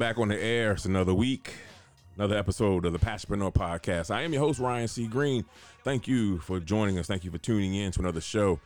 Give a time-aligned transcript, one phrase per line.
[0.00, 0.72] back on the air.
[0.72, 1.52] It's another week,
[2.16, 4.10] another episode of the Passionpreneur Podcast.
[4.10, 5.06] I am your host, Ryan C.
[5.06, 5.44] Greene.
[5.84, 7.06] Thank you for joining us.
[7.06, 8.58] Thank you for tuning in to another show.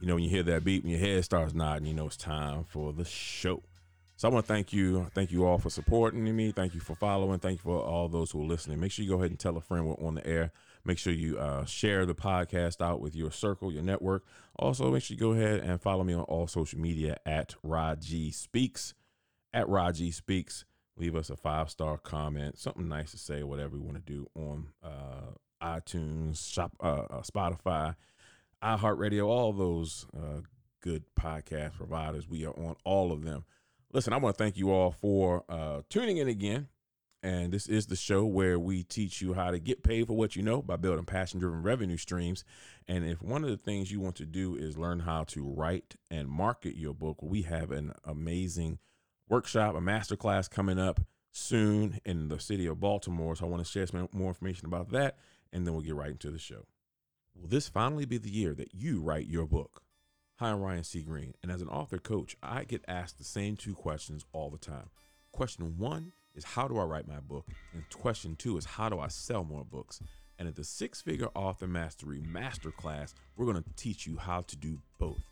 [0.00, 2.16] You know, when you hear that beat, when your head starts nodding, you know it's
[2.16, 3.60] time for the show.
[4.16, 5.10] So I want to thank you.
[5.16, 6.52] Thank you all for supporting me.
[6.52, 7.40] Thank you for following.
[7.40, 8.78] Thank you for all those who are listening.
[8.78, 10.52] Make sure you go ahead and tell a friend we're on the air.
[10.84, 14.24] Make sure you uh, share the podcast out with your circle, your network.
[14.54, 18.32] Also, make sure you go ahead and follow me on all social media at RyG
[18.32, 18.94] Speaks
[19.52, 20.64] at RyG Speaks.
[20.96, 24.28] Leave us a five star comment, something nice to say, whatever you want to do
[24.34, 25.32] on uh,
[25.62, 27.94] iTunes, Shop, uh, uh, Spotify,
[28.62, 30.40] iHeartRadio, all those uh,
[30.80, 32.28] good podcast providers.
[32.28, 33.44] We are on all of them.
[33.92, 36.68] Listen, I want to thank you all for uh, tuning in again.
[37.24, 40.34] And this is the show where we teach you how to get paid for what
[40.34, 42.44] you know by building passion driven revenue streams.
[42.88, 45.94] And if one of the things you want to do is learn how to write
[46.10, 48.80] and market your book, we have an amazing
[49.28, 51.00] workshop, a masterclass coming up
[51.32, 53.34] soon in the city of Baltimore.
[53.34, 55.16] So I want to share some more information about that,
[55.52, 56.66] and then we'll get right into the show.
[57.34, 59.82] Will this finally be the year that you write your book?
[60.36, 61.02] Hi, I'm Ryan C.
[61.02, 64.58] Greene, and as an author coach, I get asked the same two questions all the
[64.58, 64.90] time.
[65.30, 67.46] Question one is how do I write my book?
[67.72, 70.00] And question two is how do I sell more books?
[70.38, 74.56] And at the Six Figure Author Mastery Masterclass, we're going to teach you how to
[74.56, 75.22] do both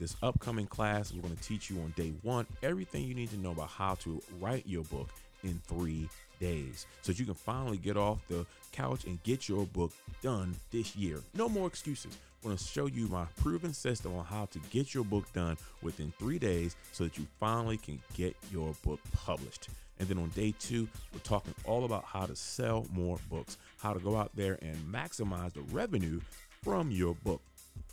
[0.00, 3.38] this upcoming class, we're going to teach you on day one everything you need to
[3.38, 5.10] know about how to write your book
[5.44, 6.08] in three
[6.40, 10.54] days so that you can finally get off the couch and get your book done
[10.72, 11.20] this year.
[11.34, 12.16] No more excuses.
[12.42, 15.58] I'm going to show you my proven system on how to get your book done
[15.82, 19.68] within three days so that you finally can get your book published.
[19.98, 23.92] And then on day two, we're talking all about how to sell more books, how
[23.92, 26.20] to go out there and maximize the revenue
[26.62, 27.42] from your book.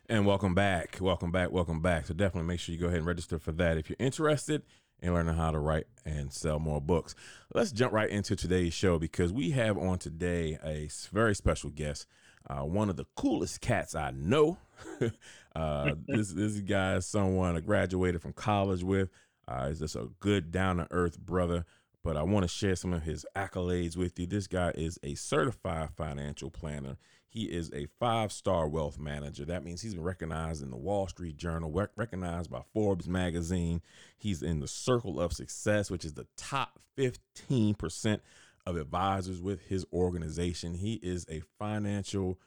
[0.10, 0.98] And welcome back.
[1.02, 1.52] Welcome back.
[1.52, 2.06] Welcome back.
[2.06, 4.62] So definitely make sure you go ahead and register for that if you're interested
[5.02, 7.16] and learning how to write and sell more books.
[7.54, 12.08] Let's jump right into today's show because we have on today a very special guest,
[12.50, 14.58] uh, one of the coolest cats I know.
[15.56, 19.10] uh, this this guy is someone I graduated from college with.
[19.50, 21.66] Uh, is just a good down to earth brother
[22.08, 24.26] but I want to share some of his accolades with you.
[24.26, 26.96] This guy is a certified financial planner.
[27.30, 29.46] He is a five star wealth manager.
[29.46, 33.82] That means he's been recognized in the Wall Street Journal, recognized by Forbes magazine.
[34.18, 38.20] He's in the Circle of Success, which is the top 15%
[38.66, 40.74] of advisors with his organization.
[40.74, 42.40] He is a financial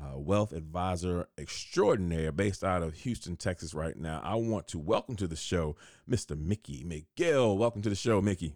[0.00, 4.20] uh, wealth advisor extraordinaire based out of Houston, Texas, right now.
[4.24, 5.76] I want to welcome to the show
[6.08, 6.38] Mr.
[6.38, 7.56] Mickey McGill.
[7.56, 8.54] Welcome to the show, Mickey.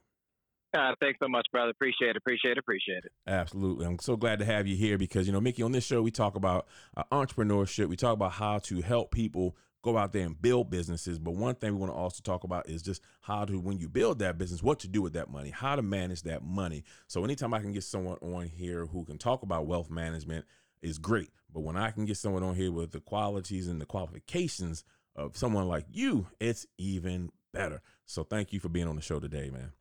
[0.83, 1.71] Uh, thanks so much, brother.
[1.71, 2.17] Appreciate it.
[2.17, 2.59] Appreciate it.
[2.59, 3.13] Appreciate it.
[3.27, 3.85] Absolutely.
[3.85, 6.11] I'm so glad to have you here because, you know, Mickey, on this show, we
[6.11, 6.67] talk about
[6.97, 7.89] uh, entrepreneurship.
[7.89, 11.19] We talk about how to help people go out there and build businesses.
[11.19, 13.89] But one thing we want to also talk about is just how to, when you
[13.89, 16.85] build that business, what to do with that money, how to manage that money.
[17.07, 20.47] So anytime I can get someone on here who can talk about wealth management
[20.81, 21.31] is great.
[21.53, 25.37] But when I can get someone on here with the qualities and the qualifications of
[25.37, 27.83] someone like you, it's even better.
[28.07, 29.73] So thank you for being on the show today, man.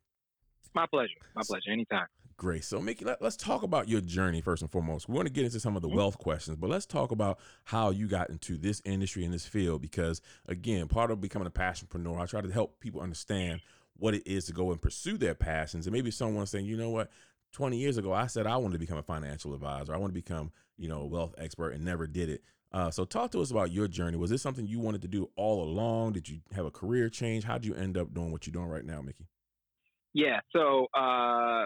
[0.73, 1.13] My pleasure.
[1.35, 1.71] My pleasure.
[1.71, 2.07] Anytime.
[2.37, 2.63] Great.
[2.63, 5.07] So, Mickey, let, us talk about your journey first and foremost.
[5.07, 5.97] We want to get into some of the mm-hmm.
[5.97, 9.81] wealth questions, but let's talk about how you got into this industry and this field.
[9.81, 13.61] Because, again, part of becoming a passionpreneur, I try to help people understand
[13.97, 15.85] what it is to go and pursue their passions.
[15.85, 17.11] And maybe someone saying, you know what,
[17.51, 19.93] 20 years ago, I said I wanted to become a financial advisor.
[19.93, 22.43] I want to become, you know, a wealth expert and never did it.
[22.71, 24.17] Uh, so talk to us about your journey.
[24.17, 26.13] Was this something you wanted to do all along?
[26.13, 27.43] Did you have a career change?
[27.43, 29.27] How did you end up doing what you're doing right now, Mickey?
[30.13, 30.39] Yeah.
[30.55, 31.65] So uh,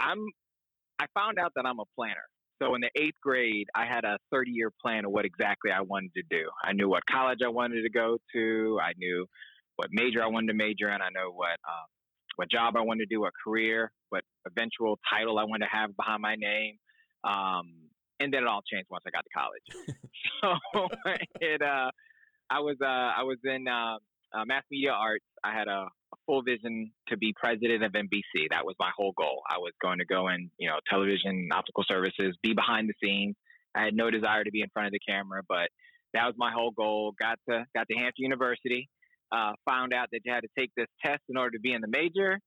[0.00, 0.26] I'm.
[0.98, 2.24] I found out that I'm a planner.
[2.62, 5.82] So in the eighth grade, I had a 30 year plan of what exactly I
[5.82, 6.48] wanted to do.
[6.64, 8.78] I knew what college I wanted to go to.
[8.82, 9.26] I knew
[9.76, 11.02] what major I wanted to major in.
[11.02, 11.84] I know what uh,
[12.36, 15.96] what job I wanted to do, what career, what eventual title I wanted to have
[15.96, 16.76] behind my name.
[17.24, 17.90] Um,
[18.20, 20.58] and then it all changed once I got to college.
[20.72, 21.90] so it, uh,
[22.48, 23.96] I was uh, I was in uh,
[24.34, 25.24] uh, mass media arts.
[25.44, 25.86] I had a,
[26.26, 28.48] full vision to be president of NBC.
[28.50, 29.42] That was my whole goal.
[29.48, 33.36] I was going to go in, you know, television, optical services, be behind the scenes.
[33.74, 35.68] I had no desire to be in front of the camera, but
[36.14, 37.12] that was my whole goal.
[37.20, 38.88] Got to got to Hampton University.
[39.32, 41.80] Uh, found out that you had to take this test in order to be in
[41.80, 42.38] the major,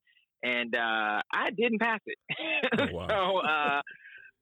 [0.44, 2.18] and uh, I didn't pass it.
[2.80, 3.08] Oh, wow.
[3.10, 3.82] so uh,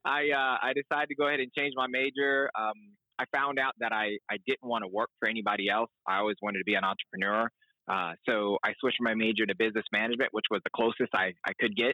[0.06, 2.50] I uh, I decided to go ahead and change my major.
[2.58, 2.74] Um,
[3.20, 5.90] I found out that I, I didn't want to work for anybody else.
[6.08, 7.50] I always wanted to be an entrepreneur.
[7.88, 11.54] Uh, so I switched my major to business management, which was the closest I, I
[11.60, 11.94] could get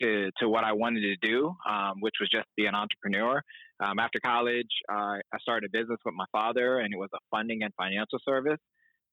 [0.00, 3.42] to, to what I wanted to do, um, which was just be an entrepreneur.
[3.82, 7.18] Um, after college, uh, I started a business with my father, and it was a
[7.30, 8.60] funding and financial service.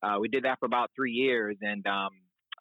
[0.03, 2.09] Uh, we did that for about three years, and um,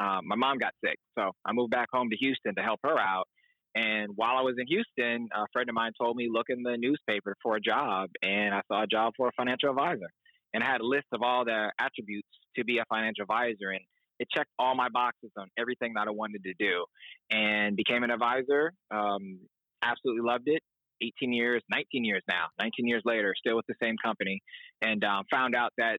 [0.00, 0.96] uh, my mom got sick.
[1.18, 3.26] So I moved back home to Houston to help her out.
[3.74, 6.76] And while I was in Houston, a friend of mine told me look in the
[6.78, 10.08] newspaper for a job, and I saw a job for a financial advisor,
[10.54, 13.80] and had a list of all the attributes to be a financial advisor, and
[14.18, 16.84] it checked all my boxes on everything that I wanted to do,
[17.30, 18.72] and became an advisor.
[18.90, 19.40] Um,
[19.82, 20.62] absolutely loved it.
[21.02, 24.40] 18 years, 19 years now, 19 years later, still with the same company,
[24.80, 25.98] and um, found out that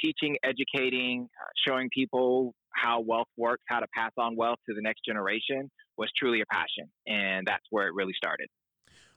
[0.00, 4.82] teaching, educating, uh, showing people how wealth works, how to pass on wealth to the
[4.82, 8.48] next generation was truly a passion, and that's where it really started.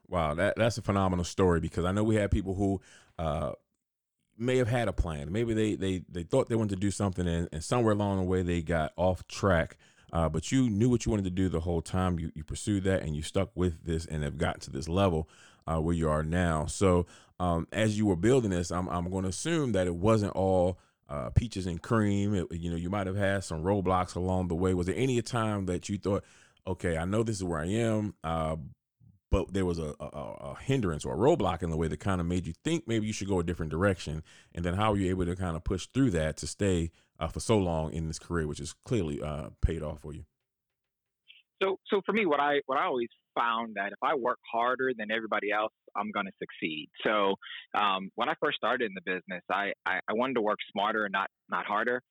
[0.07, 2.81] Wow, that that's a phenomenal story because I know we had people who
[3.17, 3.53] uh,
[4.37, 5.31] may have had a plan.
[5.31, 8.23] Maybe they they they thought they wanted to do something, and, and somewhere along the
[8.23, 9.77] way they got off track.
[10.13, 12.19] Uh, but you knew what you wanted to do the whole time.
[12.19, 15.29] You you pursued that, and you stuck with this, and have gotten to this level
[15.67, 16.65] uh, where you are now.
[16.65, 17.05] So
[17.39, 20.79] um, as you were building this, I'm I'm going to assume that it wasn't all
[21.09, 22.33] uh, peaches and cream.
[22.33, 24.73] It, you know, you might have had some roadblocks along the way.
[24.73, 26.23] Was there any time that you thought,
[26.65, 28.55] okay, I know this is where I am, uh,
[29.31, 32.21] but there was a, a, a, hindrance or a roadblock in the way that kind
[32.21, 34.23] of made you think maybe you should go a different direction.
[34.53, 37.27] And then how were you able to kind of push through that to stay uh,
[37.27, 40.25] for so long in this career, which is clearly uh, paid off for you?
[41.61, 44.91] So, so for me, what I what I always found that if I work harder
[44.97, 46.89] than everybody else, I'm going to succeed.
[47.05, 47.35] So,
[47.73, 51.05] um, when I first started in the business, I, I I wanted to work smarter
[51.05, 52.01] and not not harder.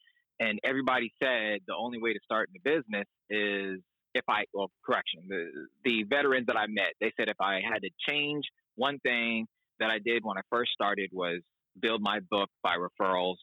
[0.40, 3.81] And everybody said the only way to start in the business is
[4.14, 5.50] if I, well, correction, the,
[5.84, 8.44] the veterans that I met, they said if I had to change
[8.76, 9.46] one thing
[9.81, 11.40] that I did when I first started was
[11.81, 13.37] build my book by referrals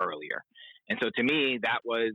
[0.00, 0.44] earlier.
[0.88, 2.12] And so to me, that was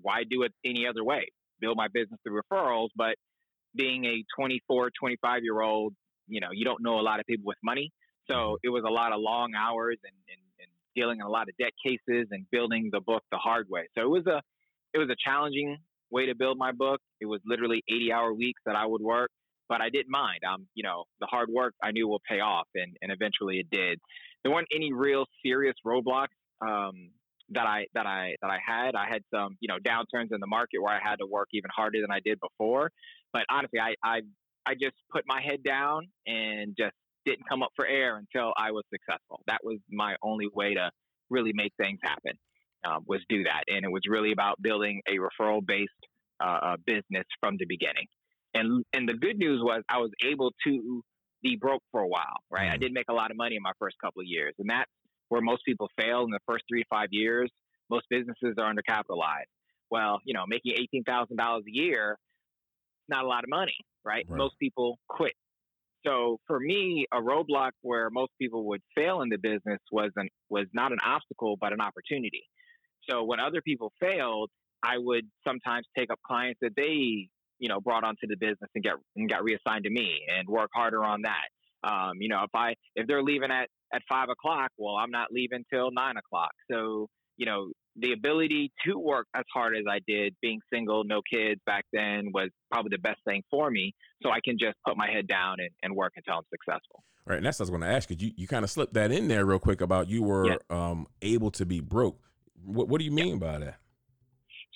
[0.00, 1.26] why do it any other way?
[1.60, 2.88] Build my business through referrals.
[2.96, 3.16] But
[3.74, 5.94] being a 24, 25 year old,
[6.28, 7.90] you know, you don't know a lot of people with money.
[8.30, 8.54] So mm-hmm.
[8.62, 11.56] it was a lot of long hours and, and, and dealing in a lot of
[11.58, 13.88] debt cases and building the book the hard way.
[13.96, 14.40] So it was a,
[14.94, 15.78] it was a challenging
[16.12, 17.00] way to build my book.
[17.20, 19.30] It was literally 80 hour weeks that I would work,
[19.68, 20.40] but I didn't mind.
[20.48, 23.66] Um, you know, the hard work I knew will pay off, and, and eventually it
[23.70, 23.98] did.
[24.44, 27.10] There weren't any real serious roadblocks um,
[27.50, 28.94] that I that I that I had.
[28.94, 31.70] I had some you know downturns in the market where I had to work even
[31.74, 32.90] harder than I did before.
[33.32, 34.20] But honestly, I I
[34.66, 38.72] I just put my head down and just didn't come up for air until I
[38.72, 39.42] was successful.
[39.46, 40.90] That was my only way to
[41.30, 42.32] really make things happen
[42.84, 43.64] um, was do that.
[43.68, 45.90] And it was really about building a referral based
[46.42, 48.06] uh, uh, business from the beginning.
[48.54, 51.02] And and the good news was I was able to
[51.42, 52.66] be broke for a while, right?
[52.66, 52.74] Mm-hmm.
[52.74, 54.90] I did make a lot of money in my first couple of years, and that's
[55.28, 57.50] where most people fail in the first three to five years.
[57.90, 59.50] Most businesses are undercapitalized.
[59.90, 62.18] Well, you know, making eighteen thousand dollars a year,
[63.08, 64.26] not a lot of money, right?
[64.28, 64.38] right?
[64.38, 65.32] Most people quit.
[66.06, 70.28] So for me, a roadblock where most people would fail in the business was an,
[70.48, 72.42] was not an obstacle, but an opportunity.
[73.08, 74.50] So when other people failed,
[74.82, 77.28] I would sometimes take up clients that they,
[77.58, 80.70] you know, brought onto the business and get and got reassigned to me and work
[80.74, 81.88] harder on that.
[81.88, 85.28] Um, you know, if I if they're leaving at at five o'clock, well, I'm not
[85.30, 86.52] leaving till nine o'clock.
[86.70, 91.20] So you know, the ability to work as hard as I did, being single, no
[91.32, 93.94] kids back then, was probably the best thing for me.
[94.22, 97.02] So I can just put my head down and, and work until I'm successful.
[97.26, 98.16] All right, and that's what I was going to ask you.
[98.18, 100.56] You you kind of slipped that in there real quick about you were yeah.
[100.70, 102.18] um, able to be broke.
[102.64, 103.76] What, what do you mean by that?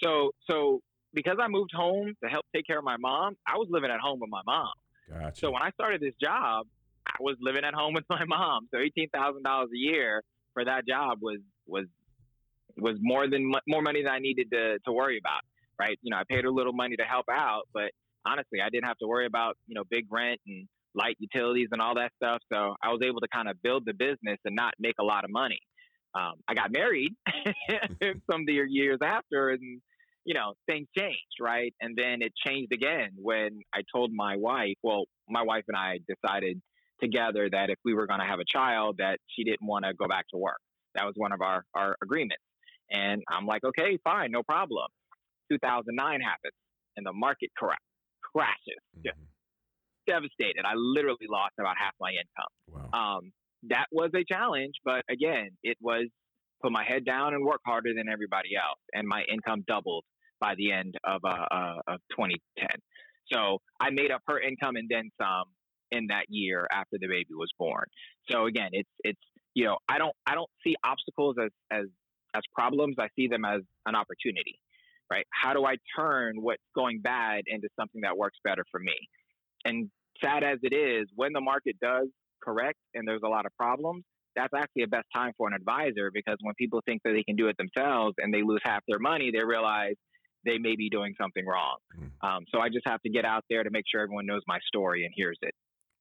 [0.02, 0.80] So, so
[1.14, 4.00] because I moved home to help take care of my mom, I was living at
[4.00, 4.72] home with my mom.
[5.08, 5.40] Gotcha.
[5.40, 6.66] So when I started this job,
[7.06, 8.68] I was living at home with my mom.
[8.72, 10.22] So eighteen thousand dollars a year
[10.54, 11.86] for that job was was
[12.76, 15.40] was more than more money than I needed to to worry about.
[15.78, 15.98] Right?
[16.02, 17.90] You know, I paid her a little money to help out, but
[18.26, 21.80] honestly, I didn't have to worry about you know big rent and light utilities and
[21.80, 22.40] all that stuff.
[22.52, 25.24] So I was able to kind of build the business and not make a lot
[25.24, 25.60] of money.
[26.16, 27.14] Um, I got married
[28.30, 29.82] some of the years after, and
[30.24, 31.74] you know things changed, right?
[31.80, 34.76] And then it changed again when I told my wife.
[34.82, 36.60] Well, my wife and I decided
[37.02, 39.92] together that if we were going to have a child, that she didn't want to
[39.94, 40.60] go back to work.
[40.94, 42.42] That was one of our, our agreements.
[42.90, 44.86] And I'm like, okay, fine, no problem.
[45.52, 46.54] 2009 happens
[46.96, 47.76] and the market cra-
[48.22, 48.80] crashes.
[49.04, 49.26] Just Mhm.
[50.06, 50.64] devastated.
[50.64, 52.90] I literally lost about half my income.
[52.92, 53.16] Wow.
[53.18, 53.32] Um,
[53.68, 56.06] that was a challenge, but again, it was
[56.62, 60.04] put my head down and work harder than everybody else, and my income doubled
[60.40, 62.68] by the end of uh, uh, of 2010.
[63.32, 65.44] So I made up her income and then some
[65.90, 67.86] in that year after the baby was born.
[68.30, 69.20] So again, it's it's
[69.54, 71.86] you know I don't I don't see obstacles as as
[72.34, 72.96] as problems.
[72.98, 74.58] I see them as an opportunity.
[75.10, 75.26] Right?
[75.30, 78.96] How do I turn what's going bad into something that works better for me?
[79.64, 79.88] And
[80.22, 82.08] sad as it is, when the market does
[82.46, 84.04] correct and there's a lot of problems,
[84.36, 87.36] that's actually a best time for an advisor because when people think that they can
[87.36, 89.94] do it themselves and they lose half their money, they realize
[90.44, 91.78] they may be doing something wrong.
[91.98, 92.10] Mm.
[92.28, 94.58] Um, so I just have to get out there to make sure everyone knows my
[94.66, 95.54] story and hears it.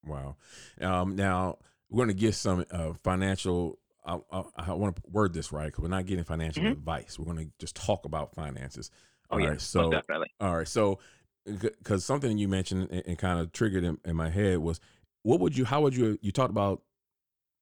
[0.05, 0.35] Wow.
[0.79, 1.57] Um, now
[1.89, 3.79] we're going to get some uh, financial.
[4.05, 6.71] I, I, I want to word this right because we're not getting financial Mhm.
[6.73, 7.17] advice.
[7.17, 8.91] We're going to just talk about finances.
[9.31, 10.27] Oh All yeah, right, So, definitely.
[10.39, 10.67] all right.
[10.67, 10.99] So,
[11.45, 14.79] because something you mentioned and, and kind of triggered in, in my head was,
[15.25, 15.65] what would you?
[15.65, 16.17] How would you?
[16.21, 16.81] You talked about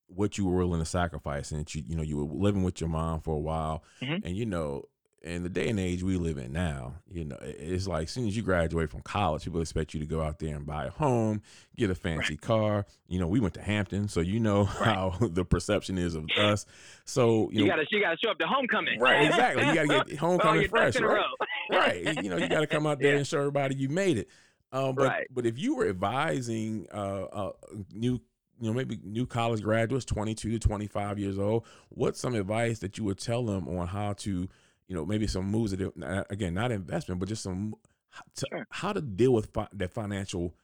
[0.07, 2.79] what you were willing to sacrifice, and that you you know you were living with
[2.81, 4.25] your mom for a while, Mhm.
[4.25, 4.83] and you know.
[5.25, 8.27] In the day and age we live in now, you know, it's like as soon
[8.27, 10.89] as you graduate from college, people expect you to go out there and buy a
[10.89, 11.41] home,
[11.77, 12.85] get a fancy car.
[13.07, 16.65] You know, we went to Hampton, so you know how the perception is of us.
[17.05, 18.99] So you, You, know, gotta you gotta show up to homecoming.
[18.99, 19.65] right, exactly.
[19.65, 21.25] You got to get homecoming fresh, ducks in a right?
[21.71, 22.21] right.
[22.21, 23.17] You know, you got to come out there Yeah.
[23.19, 24.27] and show everybody you made it.
[24.73, 25.27] Um, but Right.
[25.31, 27.51] but if you were advising uh, uh,
[27.93, 28.13] new,
[28.59, 32.35] you know, maybe new college graduates, twenty two to twenty five years old, what's some
[32.35, 34.49] advice that you would tell them on how to,
[34.87, 37.75] you know, maybe some moves that again, not investment, but just some
[38.09, 38.67] how to, Sure.
[38.71, 40.55] how to deal with fi- that financial,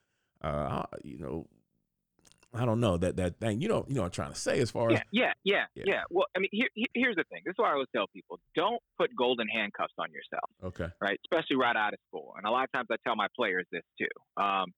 [0.41, 1.47] uh, you know,
[2.53, 3.61] I don't know that that thing.
[3.61, 5.65] You know, you know what I'm trying to say as far as Yeah, yeah, yeah,
[5.75, 5.83] Yeah.
[5.85, 7.41] yeah, Well, I mean, here, here- here's the thing.
[7.45, 10.49] This is why I always tell people: don't put golden handcuffs on yourself.
[10.63, 11.19] okay, right?
[11.25, 12.33] Especially right out of school.
[12.37, 14.41] And a lot of times I tell my players this too.
[14.43, 14.73] Um,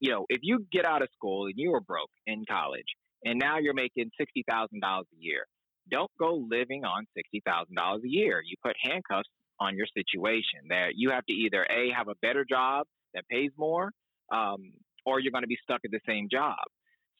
[0.00, 2.84] you know, if you get out of school and you were broke in college
[3.24, 5.46] and now you're making sixty thousand dollars a year,
[5.90, 8.42] don't go living on sixty thousand dollars a year.
[8.44, 9.28] You put handcuffs
[9.60, 10.60] on your situation.
[10.68, 13.92] That you have to either a have a better job that pays more,
[14.30, 14.72] um,
[15.06, 16.58] or you're going to be stuck at the same job.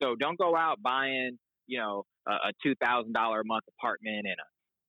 [0.02, 4.36] So don't go out buying, you know, a, two thousand dollar a month apartment and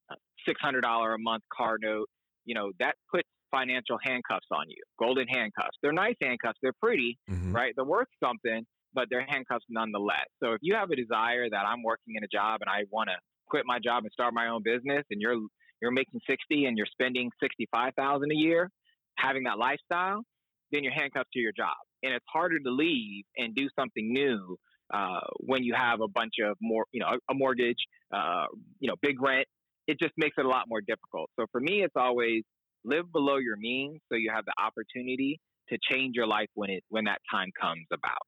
[0.10, 2.08] a, a six hundred dollar a month car note.
[2.46, 5.78] You know that puts financial handcuffs on you, golden handcuffs.
[5.82, 6.58] They're nice handcuffs.
[6.62, 7.54] They're pretty, Mhm.
[7.54, 7.74] right?
[7.76, 10.26] They're worth something, but they're handcuffs nonetheless.
[10.44, 13.10] So if you have a desire that I'm working in a job and I want
[13.10, 13.16] to
[13.48, 15.38] quit my job and start my own business, and you're
[15.82, 18.70] you're making sixty and you're spending sixty five thousand a year,
[19.18, 20.24] having that lifestyle,
[20.72, 24.58] then you're handcuffed to your job, and it's harder to leave and do something new
[24.94, 27.78] uh, when you have a bunch of more, you know, a, a mortgage,
[28.14, 28.46] uh,
[28.80, 29.48] you know, big rent.
[29.88, 31.30] It just makes it a lot more difficult.
[31.40, 32.44] So for me, it's always
[32.84, 35.40] live below your means so you have the opportunity
[35.70, 38.22] to change your life when it when that time comes about.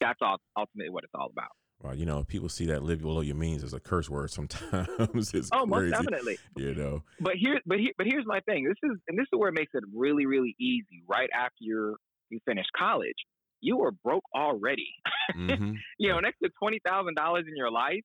[0.00, 1.50] That's all ultimately what it's all about.
[1.82, 5.32] Well, you know, people see that live below your means as a curse word sometimes.
[5.34, 6.38] it's Oh, most crazy, definitely.
[6.56, 7.02] you know.
[7.20, 8.64] But here, but here, but here's my thing.
[8.64, 11.02] This is and this is where it makes it really, really easy.
[11.08, 11.96] Right after you
[12.28, 13.16] you finish college,
[13.60, 14.88] you were broke already.
[15.32, 18.02] hmm You know, an extra twenty thousand dollars in your life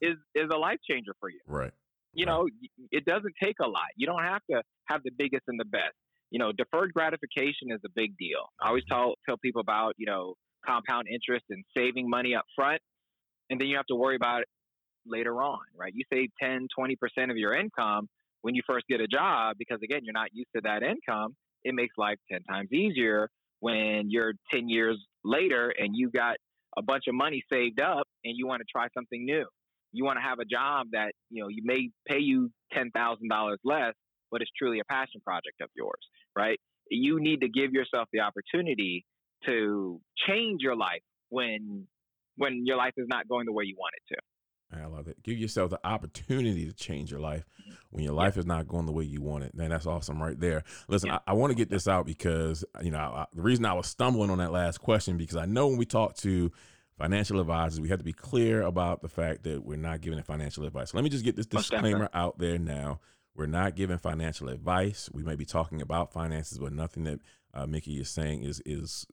[0.00, 1.40] is is a life changer for you.
[1.46, 1.72] Right.
[2.12, 2.32] you Right.
[2.34, 2.48] know,
[2.90, 3.88] it doesn't take a lot.
[3.96, 5.94] You don't have to have the biggest and the best.
[6.30, 8.48] You know, deferred gratification is a big deal.
[8.60, 10.34] I always tell tell people about you know
[10.66, 12.80] compound interest and saving money up front,
[13.50, 14.48] and then you have to worry about it
[15.06, 15.92] later on, right?
[15.94, 18.08] You save 10, 20 percent of your income
[18.42, 21.36] when you first get a job because again, you're not used to that income.
[21.64, 23.28] It makes life ten times easier
[23.60, 26.36] when you're ten years later and you got
[26.76, 29.46] a bunch of money saved up and you want to try something new
[29.96, 33.28] you want to have a job that you know you may pay you ten thousand
[33.28, 33.94] dollars less,
[34.30, 36.00] but it's truly a passion project of yours,
[36.36, 36.58] right?
[36.90, 39.04] You need to give yourself the opportunity
[39.46, 41.86] to change your life when
[42.36, 44.20] when your life is not going the way you want it to.
[44.72, 45.22] I love it.
[45.22, 47.44] Give yourself the opportunity to change your life
[47.90, 49.54] when your life is not going the way you want it.
[49.54, 50.64] Man, that's awesome right there.
[50.88, 51.18] Listen, Yeah.
[51.26, 53.86] I, I want to get this out because, you know, I, the reason I was
[53.86, 56.50] stumbling on that last question, because I know when we talk to
[56.98, 60.64] financial advisors, we have to be clear about the fact that we're not giving financial
[60.64, 60.90] advice.
[60.90, 63.00] So let me just get this disclaimer out there now.
[63.34, 65.10] We're not giving financial advice.
[65.12, 67.20] We may be talking about finances, but nothing that
[67.52, 69.06] uh, Mickey is saying is is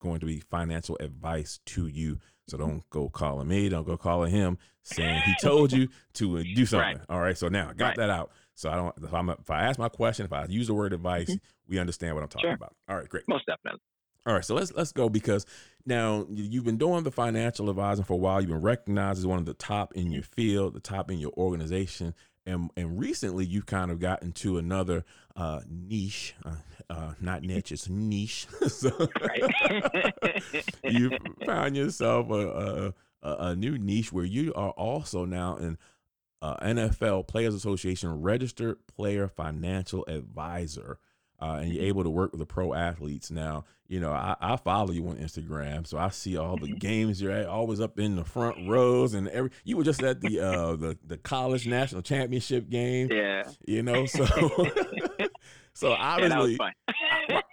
[0.00, 2.18] going to be financial advice to you.
[2.48, 6.44] So don't go calling me, don't go calling him saying he told you to uh,
[6.54, 7.00] do something.
[7.08, 7.36] All right.
[7.36, 7.96] So now I got Right.
[7.98, 8.32] that out.
[8.54, 8.94] So I don't.
[9.02, 11.36] If, I'm, if I ask my question, if I use the word advice,
[11.68, 12.54] we understand what I'm talking Sure.
[12.54, 12.74] about.
[12.88, 13.24] All right, great.
[13.28, 13.80] Most definitely.
[14.26, 15.46] All right, so let's let's go because
[15.86, 18.40] now you've been doing the financial advising for a while.
[18.40, 21.32] You've been recognized as one of the top in your field, the top in your
[21.38, 22.14] organization,
[22.48, 25.04] and and recently you've kind of gotten to another
[25.36, 26.56] uh, niche, uh,
[26.90, 28.46] uh, not niche, it's niche.
[28.66, 28.90] so
[30.82, 31.10] you
[31.46, 35.78] found yourself a, a, a new niche where you are also now an
[36.40, 40.98] uh, NFL Players Association registered player financial advisor
[41.40, 43.30] uh, and you're able to work with the pro athletes.
[43.30, 47.22] Now, you know, I, I, follow you on Instagram, so I see all the games
[47.22, 49.50] you're at, always up in the front rows, and every.
[49.64, 53.08] You were just at the uh, the the college national championship game.
[53.10, 53.44] Yeah.
[53.66, 54.26] You know, so
[55.74, 56.58] so obviously,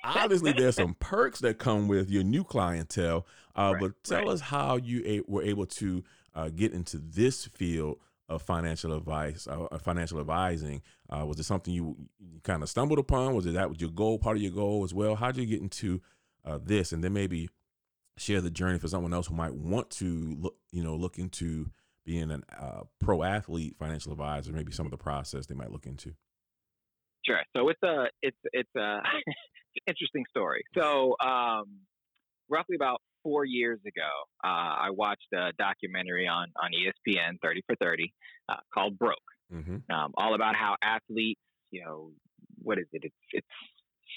[0.04, 3.26] obviously, there's some perks that come with your new clientele.
[3.56, 4.28] Uh, right, but tell right.
[4.28, 9.48] us how you a- were able to uh, get into this field of financial advice,
[9.48, 10.82] uh, financial advising?
[11.10, 13.36] Uh, was it something you, you kind of stumbled upon?
[13.36, 15.16] Was it that was your goal, part of your goal as well?
[15.16, 16.02] How did you get into
[16.44, 17.50] uh, this, and then maybe
[18.18, 21.70] share the journey for someone else who might want to look, you know, look into
[22.06, 25.86] being a uh, pro athlete financial advisor, maybe some of the process they might look
[25.86, 26.14] into.
[27.26, 27.42] Sure.
[27.56, 29.00] So it's a it's it's a
[29.88, 30.64] interesting story.
[30.78, 31.80] So um,
[32.50, 34.10] roughly about four years ago,
[34.44, 38.14] uh, I watched a documentary on, on ESPN, 30 for 30,
[38.48, 39.18] uh, called Broke,
[39.52, 39.78] mm-hmm.
[39.92, 41.42] um, all about how athletes,
[41.72, 42.12] you know,
[42.62, 43.02] what is it?
[43.04, 43.48] It's, it's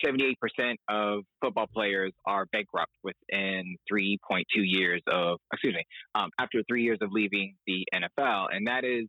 [0.05, 5.85] 78% of football players are bankrupt within 3.2 years of, excuse me,
[6.15, 8.49] um, after three years of leaving the NFL.
[8.53, 9.07] And that is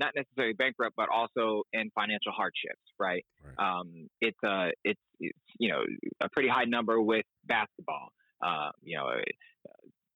[0.00, 3.24] not necessarily bankrupt, but also in financial hardships, right?
[3.44, 3.78] right.
[3.78, 5.82] Um, it's, a, it's, it's, you know,
[6.20, 8.08] a pretty high number with basketball.
[8.42, 9.10] Uh, you know,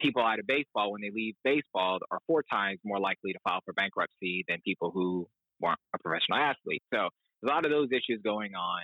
[0.00, 3.60] people out of baseball, when they leave baseball, are four times more likely to file
[3.64, 5.26] for bankruptcy than people who
[5.60, 6.82] weren't a professional athlete.
[6.92, 7.08] So
[7.44, 8.82] a lot of those issues going on.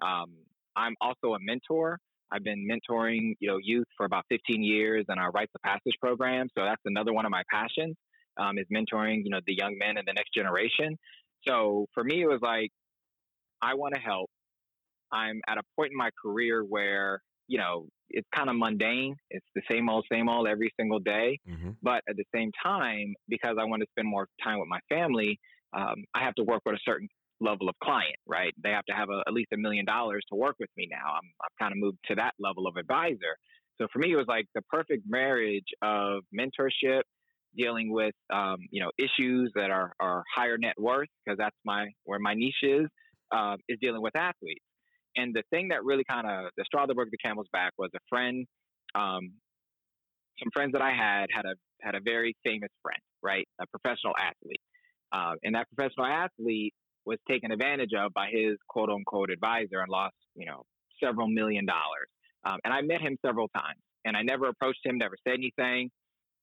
[0.00, 0.32] Um,
[0.76, 1.98] I'm also a mentor.
[2.30, 5.94] I've been mentoring, you know, youth for about 15 years in our Rites of Passage
[6.00, 6.48] program.
[6.56, 7.96] So that's another one of my passions
[8.38, 10.96] um, is mentoring, you know, the young men and the next generation.
[11.46, 12.70] So for me, it was like,
[13.62, 14.30] I want to help.
[15.10, 19.16] I'm at a point in my career where you know, it's kind of mundane.
[19.30, 21.38] It's the same old, same old every single day.
[21.48, 21.70] Mm-hmm.
[21.82, 25.38] But at the same time, because I want to spend more time with my family,
[25.76, 27.08] um, I have to work with a certain
[27.40, 28.52] level of client, right?
[28.62, 31.14] They have to have a, at least a million dollars to work with me now.
[31.14, 33.36] I'm, I've kind of moved to that level of advisor.
[33.80, 37.02] So for me, it was like the perfect marriage of mentorship,
[37.56, 41.86] dealing with, um, you know, issues that are, are higher net worth, because that's my,
[42.04, 42.86] where my niche is,
[43.30, 44.64] uh, is dealing with athletes.
[45.18, 47.90] And the thing that really kind of the straw that broke the camel's back was
[47.94, 48.46] a friend,
[48.94, 49.32] um,
[50.38, 54.14] some friends that I had had a had a very famous friend, right, a professional
[54.16, 54.62] athlete,
[55.12, 56.72] uh, and that professional athlete
[57.04, 60.62] was taken advantage of by his quote unquote advisor and lost, you know,
[61.02, 62.08] several million dollars.
[62.44, 65.90] Um, and I met him several times, and I never approached him, never said anything,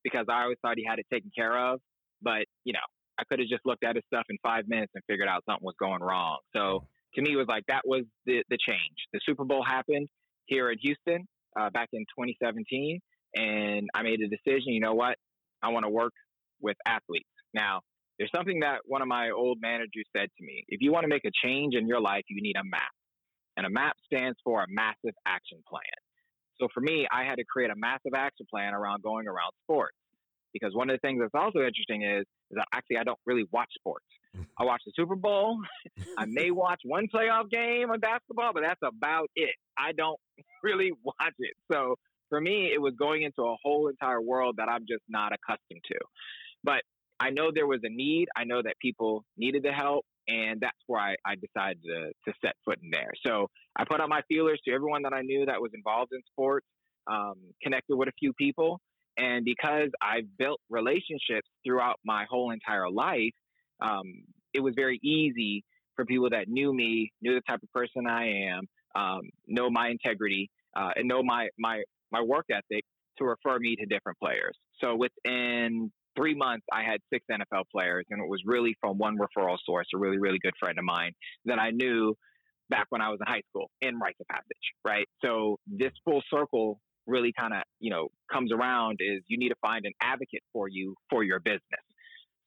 [0.03, 1.79] because I always thought he had it taken care of.
[2.21, 5.03] But you know, I could have just looked at his stuff in five minutes and
[5.07, 6.39] figured out something was going wrong.
[6.53, 8.97] So to me was like that was the the change.
[9.13, 10.07] The Super Bowl happened
[10.45, 11.27] here in Houston
[11.59, 12.99] uh, back in 2017,
[13.35, 14.73] and I made a decision.
[14.73, 15.15] You know what?
[15.63, 16.13] I want to work
[16.61, 17.29] with athletes.
[17.53, 17.81] Now,
[18.17, 21.09] there's something that one of my old managers said to me: If you want to
[21.09, 22.91] make a change in your life, you need a map,
[23.57, 25.81] and a map stands for a massive action plan.
[26.59, 29.97] So for me, I had to create a massive action plan around going around sports
[30.53, 33.43] because one of the things that's also interesting is, is that actually I don't really
[33.51, 34.05] watch sports.
[34.57, 35.59] I watch the Super Bowl.
[36.17, 39.55] I may watch one playoff game of basketball, but that's about it.
[39.77, 40.19] I don't
[40.63, 41.53] really watch it.
[41.71, 41.95] So
[42.29, 45.81] for me, it was going into a whole entire world that I'm just not accustomed
[45.91, 45.99] to.
[46.63, 46.81] But
[47.19, 48.27] I know there was a need.
[48.35, 50.05] I know that people needed the help.
[50.27, 53.11] And that's where I, I decided to, to set foot in there.
[53.25, 56.21] So I put out my feelers to everyone that I knew that was involved in
[56.31, 56.65] sports,
[57.05, 58.79] um, connected with a few people.
[59.17, 63.33] And because I've built relationships throughout my whole entire life,
[63.81, 65.63] um, it was very easy
[65.95, 69.89] for people that knew me, knew the type of person I am, um, know my
[69.89, 72.83] integrity, uh, and know my, my, my work ethic
[73.17, 74.57] to refer me to different players.
[74.81, 79.17] So within three months, I had six NFL players, and it was really from one
[79.17, 81.11] referral source, a really, really good friend of mine
[81.45, 82.15] that I knew
[82.69, 85.07] back when I was in high school in Rites of Passage, right?
[85.23, 89.55] So this full circle really kind of, you know, comes around is you need to
[89.61, 91.61] find an advocate for you for your business.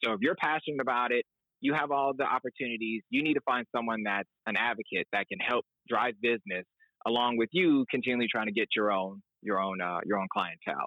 [0.05, 1.25] So if you're passionate about it,
[1.61, 3.03] you have all the opportunities.
[3.11, 6.65] You need to find someone that's an advocate that can help drive business
[7.07, 10.87] along with you continually trying to get your own your own uh, your own clientele.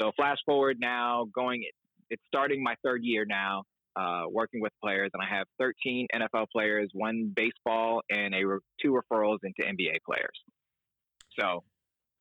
[0.00, 1.64] So flash forward now, going
[2.10, 3.62] it's starting my third year now,
[3.96, 8.42] uh, working with players, and I have 13 NFL players, one baseball, and a
[8.82, 10.38] two referrals into NBA players.
[11.38, 11.64] So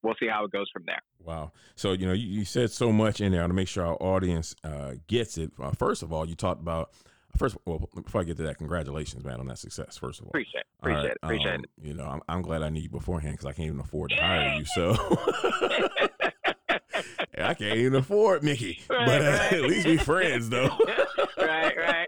[0.03, 1.01] we'll see how it goes from there.
[1.23, 1.51] Wow.
[1.75, 4.55] So you know, you, you said so much in there to make sure our audience
[4.63, 5.51] uh, gets it.
[5.61, 6.91] Uh, first of all, you talked about
[7.37, 7.57] first.
[7.65, 9.97] Well, before I get to that, congratulations, man, on that success.
[9.97, 11.69] First of all, appreciate, appreciate right, it, appreciate um, it.
[11.87, 14.17] You know, I'm, I'm, glad I knew you beforehand because I can't even afford to
[14.17, 14.65] hire you.
[14.65, 14.95] So.
[17.37, 19.53] I can't even afford Mickey, right, but uh, right.
[19.53, 20.69] at least we friends, though.
[21.37, 22.07] right, right.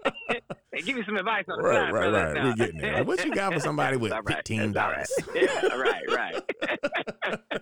[0.72, 2.44] Hey, give me some advice on the right, right, right.
[2.44, 3.04] We're getting there.
[3.04, 5.10] what you got for somebody with fifteen dollars?
[5.34, 7.60] Yeah, right, right.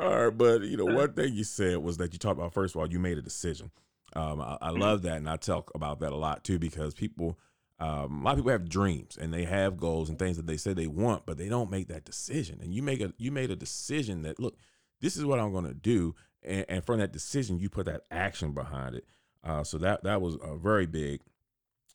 [0.00, 2.74] All right, but you know, one thing you said was that you talked about first
[2.74, 3.70] of all, you made a decision.
[4.14, 4.80] Um, I, I, mm-hmm.
[4.80, 7.38] love that, and I talk about that a lot too because people,
[7.78, 10.56] um, a lot of people have dreams and they have goals and things that they
[10.56, 12.58] say they want, but they don't make that decision.
[12.62, 14.56] And you make a you made a decision that look,
[15.00, 18.02] this is what I'm going to do, and, and, from that decision, you put that
[18.10, 19.04] action behind it.
[19.44, 21.20] Uh, so that that was uh, very big.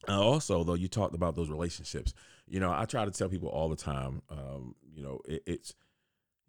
[0.07, 2.13] Uh, also, though, you talked about those relationships.
[2.47, 4.21] You know, I try to tell people all the time.
[4.29, 5.73] Um, you know, it, it's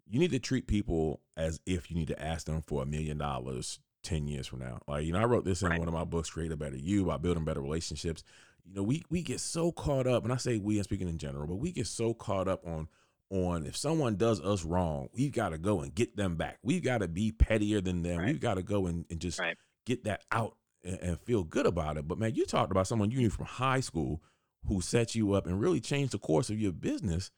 [0.09, 3.17] you need to treat people as if you need to ask them for a million
[3.17, 4.79] dollars 10 years from now.
[4.87, 5.79] Like, you know, I wrote this in right.
[5.79, 8.23] one of my books, Create a Better You, about building better relationships.
[8.65, 11.17] You know, we we get so caught up, and I say we, I'm speaking in
[11.17, 12.87] general, but we get so caught up on
[13.31, 16.57] on if someone does us wrong, we've got to go and get them back.
[16.63, 18.19] We've got to be pettier than them.
[18.19, 18.27] Right.
[18.27, 19.55] We've got to go and, and just right.
[19.85, 22.07] get that out and, and feel good about it.
[22.07, 24.21] But man, you talked about someone you knew from high school
[24.65, 27.31] who set you up and really changed the course of your business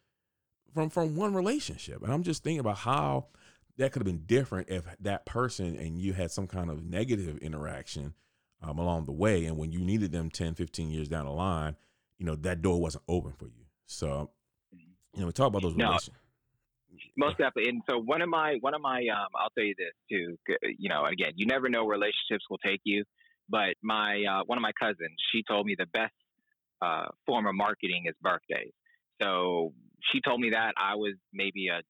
[0.73, 2.01] from from one relationship.
[2.03, 3.27] And I'm just thinking about how
[3.77, 7.37] that could have been different if that person and you had some kind of negative
[7.39, 8.13] interaction
[8.61, 9.45] um, along the way.
[9.45, 11.75] And when you needed them 10, 15 years down the line,
[12.17, 13.65] you know, that door wasn't open for you.
[13.85, 14.29] So,
[14.71, 16.15] you know, we talk about those no, relations.
[17.17, 17.69] Most definitely.
[17.69, 20.37] And so one of my, one of my, um, I'll tell you this too,
[20.77, 23.03] you know, again, you never know where relationships will take you.
[23.49, 26.13] But my, uh, one of my cousins, she told me the best
[26.81, 28.71] uh, form of marketing is birthdays.
[29.21, 29.73] So
[30.11, 31.81] she told me that I was maybe a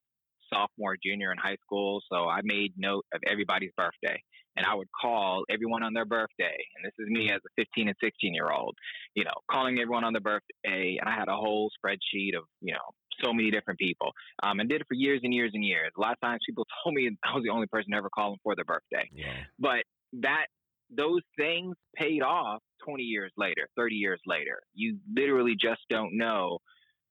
[0.52, 2.00] sophomore, junior in high school.
[2.10, 4.22] So I made note of everybody's birthday
[4.56, 6.56] and I would call everyone on their birthday.
[6.76, 8.76] And this is me as a 15 and 16 year old,
[9.14, 10.98] you know, calling everyone on their birthday.
[11.00, 12.78] And I had a whole spreadsheet of, you know,
[13.22, 15.90] so many different people um, and did it for years and years and years.
[15.96, 18.54] A lot of times people told me I was the only person ever calling for
[18.54, 19.08] their birthday.
[19.12, 19.44] Yeah.
[19.58, 19.84] But
[20.20, 20.46] that,
[20.94, 24.60] those things paid off 20 years later, 30 years later.
[24.74, 26.58] You literally just don't know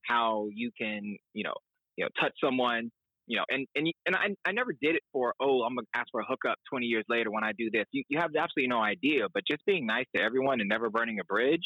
[0.08, 1.54] how you can, you know,
[1.98, 2.92] you know, touch someone,
[3.28, 6.08] you know, and and and I I never did it for oh I'm gonna ask
[6.12, 7.86] for a hookup 20 years later when I do this.
[7.92, 11.20] You you have absolutely no idea, but just being nice to everyone and never burning
[11.20, 11.64] a bridge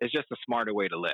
[0.00, 1.12] is just a smarter way to live.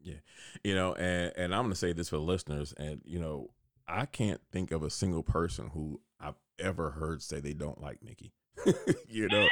[0.00, 0.20] Yeah,
[0.62, 3.50] you know, and and I'm gonna say this for listeners, and you know,
[3.88, 8.02] I can't think of a single person who I've ever heard say they don't like
[8.02, 8.32] Mickey.
[9.08, 9.46] you know,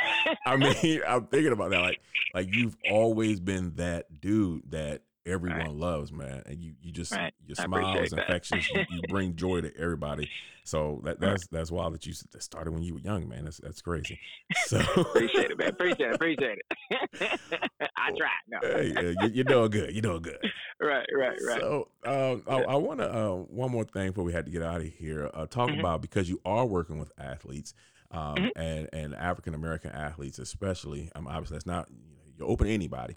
[0.47, 1.81] I mean, I'm thinking about that.
[1.81, 2.01] Like,
[2.35, 5.71] like you've always been that dude that everyone right.
[5.71, 6.43] loves, man.
[6.47, 7.33] And you, you just right.
[7.47, 8.69] your smile is infectious.
[8.71, 10.29] you, you, bring joy to everybody.
[10.65, 13.45] So that that's that's wild that you started when you were young, man.
[13.45, 14.19] That's that's crazy.
[14.67, 15.69] So appreciate it, man.
[15.69, 16.15] Appreciate it.
[16.15, 17.41] Appreciate it.
[17.97, 18.29] I try.
[18.49, 18.59] No.
[18.63, 19.93] hey, you, you're doing good.
[19.93, 20.39] You're doing good.
[20.81, 21.61] Right, right, right.
[21.61, 24.63] So um, I, I want to uh, one more thing before we had to get
[24.63, 25.31] out of here.
[25.33, 25.81] Uh, talk mm-hmm.
[25.81, 27.75] about because you are working with athletes.
[28.11, 28.61] Um, mm-hmm.
[28.61, 31.11] and and African American athletes especially.
[31.15, 33.17] Um, obviously that's not you know, you're open to anybody,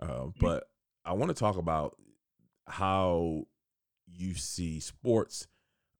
[0.00, 0.28] uh, mm-hmm.
[0.40, 0.68] but
[1.06, 1.96] I want to talk about
[2.66, 3.46] how
[4.06, 5.46] you see sports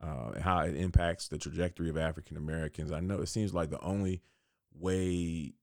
[0.01, 2.93] uh, how it impacts the trajectory of African Americans.
[2.93, 4.21] I know it seems like the only
[4.79, 5.55] way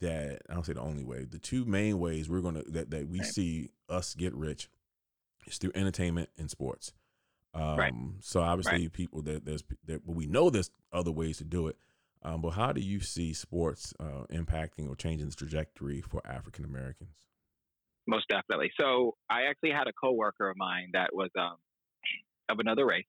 [0.00, 3.08] that I don't say the only way, the two main ways we're gonna that, that
[3.08, 3.28] we right.
[3.28, 4.68] see us get rich
[5.46, 6.92] is through entertainment and sports.
[7.52, 7.92] Um, right.
[8.20, 8.92] So obviously, right.
[8.92, 11.76] people that there's that well, we know there's other ways to do it.
[12.22, 16.64] Um, but how do you see sports uh, impacting or changing the trajectory for African
[16.64, 17.16] Americans?
[18.10, 18.70] Most definitely.
[18.78, 21.56] So I actually had a coworker of mine that was um,
[22.48, 23.06] of another race,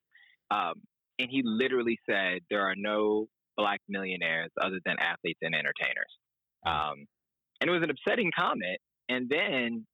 [0.51, 0.75] um,
[1.19, 6.11] and he literally said there are no black millionaires other than athletes and entertainers.
[6.65, 7.05] Um,
[7.59, 8.79] and it was an upsetting comment.
[9.09, 9.85] And then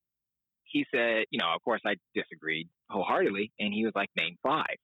[0.63, 4.77] he said, you know, of course I disagreed wholeheartedly, and he was like, name five,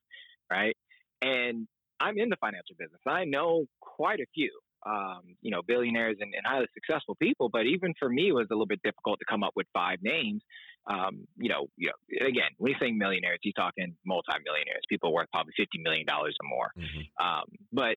[0.52, 0.76] right?
[1.22, 1.68] And
[2.00, 3.00] I'm in the financial business.
[3.08, 4.52] I know quite a few
[4.86, 7.50] um, you know, billionaires and, and, highly successful people.
[7.50, 10.00] But even for me, it was a little bit difficult to come up with five
[10.02, 10.42] names.
[10.88, 15.28] Um, you know, you know, again, when he's saying millionaires, he's talking multimillionaires, people worth
[15.32, 16.72] probably fifty million dollars or more.
[16.78, 17.26] Mm-hmm.
[17.26, 17.96] Um, but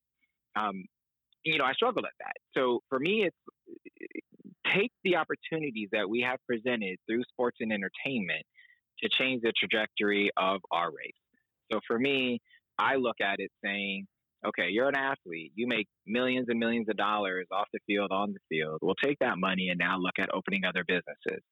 [0.54, 0.84] um,
[1.44, 2.34] you know, I struggled at that.
[2.54, 3.36] So for me, it's
[4.74, 8.44] take the opportunities that we have presented through sports and entertainment
[9.02, 11.12] to change the trajectory of our race.
[11.72, 12.40] So for me,
[12.78, 14.06] I look at it saying,
[14.48, 15.52] okay, you're an athlete.
[15.54, 18.78] You make millions and millions of dollars off the field, on the field.
[18.82, 21.42] We'll take that money and now look at opening other businesses.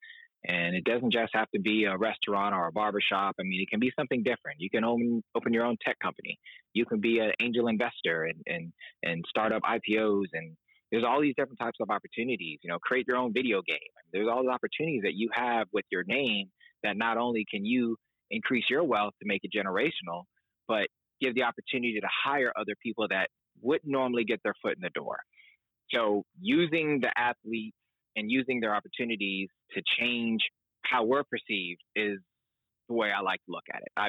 [0.46, 3.36] And it doesn't just have to be a restaurant or a barbershop.
[3.40, 4.60] I mean, it can be something different.
[4.60, 6.38] You can own, open your own tech company.
[6.74, 10.26] You can be an angel investor and, and, and start up IPOs.
[10.34, 10.54] And
[10.92, 12.58] there's all these different types of opportunities.
[12.62, 13.78] You know, create your own video game.
[14.12, 16.48] There's all the opportunities that you have with your name
[16.82, 17.96] that not only can you
[18.30, 20.24] increase your wealth to make it generational,
[20.68, 20.88] but
[21.20, 23.28] give the opportunity to hire other people that
[23.62, 25.18] wouldn't normally get their foot in the door.
[25.90, 27.76] So using the athletes
[28.16, 30.40] and using their opportunities to change
[30.82, 32.18] how we're perceived is
[32.88, 33.92] the way I like to look at it.
[33.96, 34.08] I,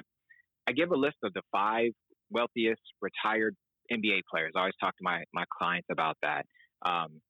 [0.67, 1.91] I give a list of the five
[2.29, 3.55] wealthiest retired
[3.91, 4.53] NBA players.
[4.55, 6.45] I always talk to my, my clients about that.
[6.85, 7.21] Um,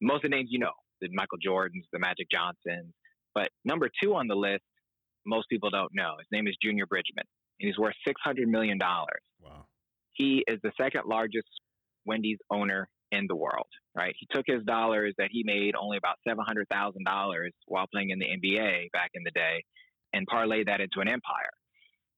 [0.00, 2.92] most of the names you know, the Michael Jordans, the Magic Johnsons.
[3.34, 4.62] But number two on the list,
[5.26, 6.14] most people don't know.
[6.18, 7.24] His name is Junior Bridgeman,
[7.60, 8.78] and he's worth $600 million.
[8.80, 9.66] Wow.
[10.12, 11.48] He is the second largest
[12.06, 14.14] Wendy's owner in the world, right?
[14.18, 18.90] He took his dollars that he made only about $700,000 while playing in the NBA
[18.92, 19.64] back in the day
[20.12, 21.50] and parlayed that into an empire.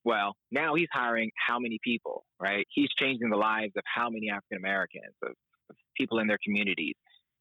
[0.05, 2.67] Well, now he's hiring how many people, right?
[2.71, 5.31] He's changing the lives of how many African Americans, of,
[5.71, 6.95] of people in their communities,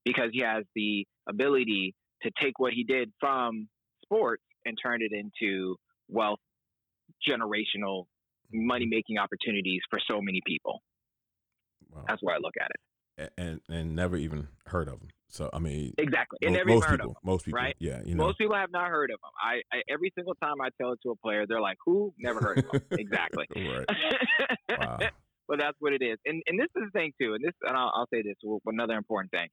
[0.05, 3.67] because he has the ability to take what he did from
[4.03, 5.75] sports and turn it into
[6.07, 6.39] wealth
[7.27, 8.05] generational
[8.53, 10.81] money making opportunities for so many people.
[11.89, 12.05] Wow.
[12.07, 13.33] That's where I look at it.
[13.37, 15.09] And and never even heard of them.
[15.29, 16.39] So I mean, exactly.
[16.41, 17.75] And most, never most heard people, of them, most people, right?
[17.79, 19.31] Yeah, you know, most people have not heard of them.
[19.41, 22.13] I, I every single time I tell it to a player, they're like, "Who?
[22.17, 23.45] Never heard of them." exactly.
[24.69, 24.97] Wow.
[25.47, 26.17] but that's what it is.
[26.25, 27.33] And and this is the thing too.
[27.33, 28.35] And this, and I'll, I'll say this.
[28.65, 29.47] Another important thing.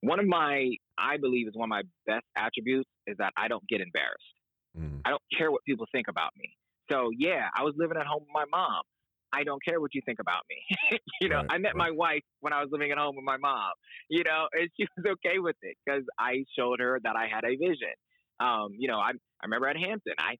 [0.00, 3.66] One of my, I believe, is one of my best attributes is that I don't
[3.68, 4.34] get embarrassed.
[4.78, 5.00] Mm.
[5.04, 6.50] I don't care what people think about me.
[6.90, 8.82] So yeah, I was living at home with my mom.
[9.32, 10.98] I don't care what you think about me.
[11.20, 11.76] you know, Right, I met right.
[11.76, 13.72] my wife when I was living at home with my mom.
[14.08, 17.44] You know, and she was okay with it because I showed her that I had
[17.44, 17.94] a vision.
[18.40, 20.36] Um, you know, I I remember at Hampton, I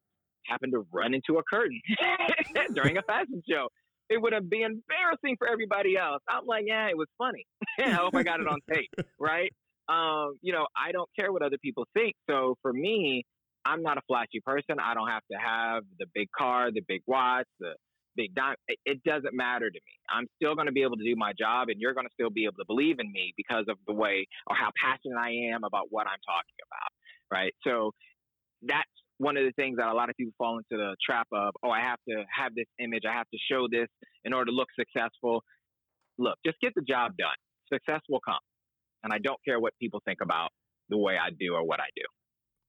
[0.47, 1.81] happened to run into a curtain
[2.75, 3.69] during a fashion show.
[4.11, 6.23] It would have been embarrassing for everybody else.
[6.29, 7.47] I'm like, yeah, it was funny.
[7.79, 9.51] I hope I got it on tape, right?
[9.89, 12.15] Um, you know, I don't care what other people think.
[12.29, 13.25] So for me,
[13.67, 14.77] I'm not a flashy person.
[14.83, 17.75] I don't have to have the big car, the big watch, the
[18.17, 18.57] big dime.
[18.85, 19.95] It, doesn't matter to me.
[20.09, 22.31] I'm still going to be able to do my job, and you're going to still
[22.31, 25.65] be able to believe in me because of the way or how passionate I am
[25.65, 26.91] about what I'm talking about,
[27.31, 27.55] right?
[27.65, 27.93] So
[28.63, 31.55] that's one of the things that a lot of people fall into the trap of.
[31.63, 33.03] Oh, I have to have this image.
[33.09, 33.89] I have to show this
[34.25, 35.43] in order to look successful.
[36.19, 37.37] Look, just get the job done.
[37.73, 38.43] Success will come,
[39.03, 40.51] and I don't care what people think about
[40.91, 42.05] the way I do or what I do.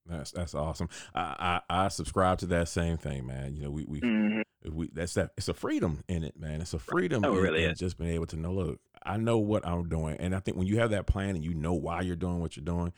[0.07, 0.89] That's that's awesome.
[1.13, 3.55] I, I I subscribe to that same thing, man.
[3.55, 4.43] You know, we we Mhm.
[4.71, 5.31] we that's that.
[5.37, 6.61] It's a freedom in it, man.
[6.61, 7.23] It's a freedom.
[7.25, 7.75] Oh, in- really in.
[7.75, 10.67] Just being able to know, look, I know what I'm doing, and I think when
[10.67, 12.93] you have that plan and you know why you're doing what you're doing,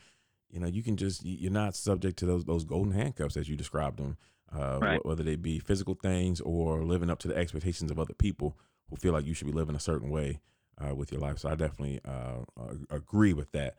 [0.49, 3.47] you know, you can just you- you're not subject to those those golden handcuffs as
[3.47, 4.17] you described them,
[4.51, 5.05] uh, Right.
[5.05, 8.57] whether they be physical things or living up to the expectations of other people
[8.89, 10.41] who feel like you should be living a certain way
[10.77, 11.39] uh, with your life.
[11.39, 12.43] So I definitely uh,
[12.89, 13.77] agree with that.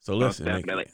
[0.00, 0.86] So listen, definitely.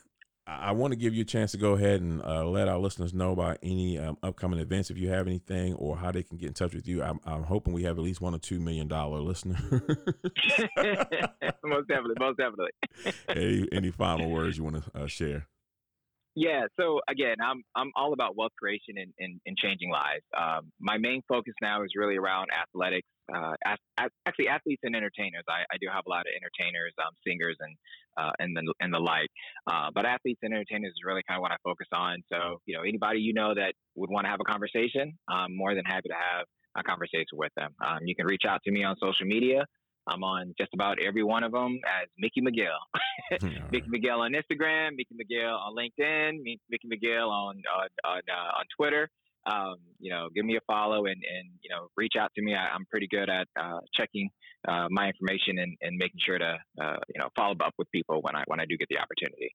[0.46, 3.14] I, want to give you a chance to go ahead and uh, let our listeners
[3.14, 6.48] know about any um, upcoming events if you have anything or how they can get
[6.48, 7.02] in touch with you.
[7.02, 9.56] I'm, I'm hoping we have at least one or two million dollar listener.
[11.64, 12.72] most definitely, most definitely.
[13.28, 15.46] any, any final words you want to uh, share?
[16.36, 16.66] Yeah.
[16.78, 20.24] So again, I'm I'm all about wealth creation and, and, and changing lives.
[20.36, 23.06] Um, my main focus now is really around athletics.
[23.32, 23.54] Uh,
[24.26, 25.44] actually, athletes and entertainers.
[25.48, 27.76] I, I do have a lot of entertainers, um, singers, and
[28.18, 29.28] uh, and the and the like.
[29.70, 32.22] Uh, but athletes and entertainers is really kind of what I focus on.
[32.32, 35.74] So you know, anybody you know that would want to have a conversation, I'm more
[35.74, 37.70] than happy to have a conversation with them.
[37.86, 39.64] Um, you can reach out to me on social media.
[40.06, 42.68] I'm on just about every one of them as Mickey McGill.
[42.72, 43.72] All right.
[43.72, 48.58] Mickey McGill on Instagram, Mickey McGill on LinkedIn, Mi- Mickey McGill on on on, uh,
[48.58, 49.08] on Twitter.
[49.46, 52.54] Um, you know, give me a follow and and you know reach out to me.
[52.54, 54.30] I, I'm pretty good at uh, checking
[54.66, 58.20] uh, my information and, and making sure to uh, you know follow up with people
[58.22, 59.50] when I when I do get the opportunity.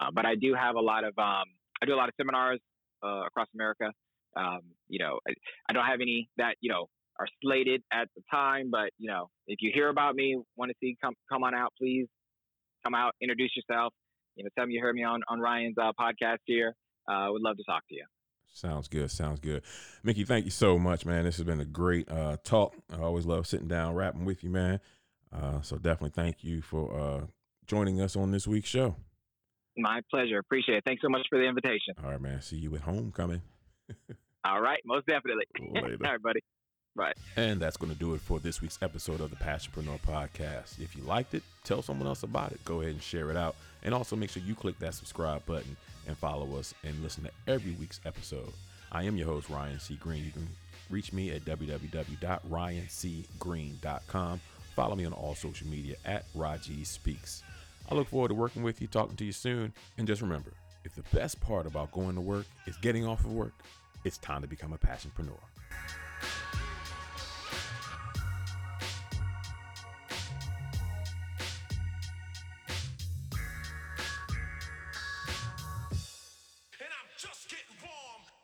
[0.00, 1.44] Uh, but I do have a lot of um,
[1.82, 2.60] I do a lot of seminars
[3.04, 3.90] uh, across America.
[4.36, 5.32] Um, you know, I,
[5.68, 9.28] I don't have any that you know are slated at the time, but you know,
[9.46, 12.06] if you hear about me, want to see come come on out, please
[12.84, 13.92] come out, introduce yourself.
[14.36, 16.74] You know, tell me you heard me on on Ryan's uh, podcast here.
[17.08, 18.04] Uh, would love to talk to you.
[18.52, 19.10] Sounds good.
[19.10, 19.62] Sounds good.
[20.04, 21.24] Mickey, thank you so much, man.
[21.24, 22.74] This has been a great uh, talk.
[22.92, 24.80] I always love sitting down, rapping with you, man.
[25.32, 27.26] Uh, so definitely thank you for uh,
[27.66, 28.94] joining us on this week's show.
[29.76, 30.38] My pleasure.
[30.38, 30.84] Appreciate it.
[30.86, 31.94] Thanks so much for the invitation.
[32.02, 32.40] All right, man.
[32.42, 33.42] See you at homecoming.
[34.44, 35.44] All right, most definitely.
[35.58, 35.96] Later.
[36.04, 36.40] All right, buddy.
[36.96, 37.16] Right.
[37.36, 40.80] And that's going to do it for this week's episode of the Passionpreneur Podcast.
[40.80, 42.64] If you liked it, tell someone else about it.
[42.64, 43.56] Go ahead and share it out.
[43.82, 45.76] And also make sure you click that subscribe button
[46.06, 48.52] and follow us and listen to every week's episode.
[48.92, 49.96] I am your host, Ryan C.
[49.96, 50.24] Greene.
[50.24, 50.46] You can
[50.88, 54.40] reach me at www.ryancgreene.com.
[54.76, 57.42] Follow me on all social media at RyG Speaks.
[57.90, 59.72] I look forward to working with you, talking to you soon.
[59.98, 60.52] And just remember,
[60.84, 63.54] if the best part about going to work is getting off of work,
[64.04, 65.40] it's time to become a passionpreneur.